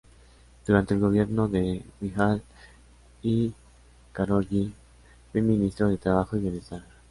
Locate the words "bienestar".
6.41-6.81